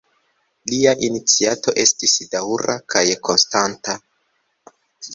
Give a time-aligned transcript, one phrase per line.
[0.71, 4.01] Lia iniciato estis daŭra kaj konstanta.